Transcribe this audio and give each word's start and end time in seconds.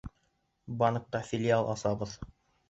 Банкта 0.79 1.21
филиал 1.27 1.67
асабыҙ. 1.75 2.17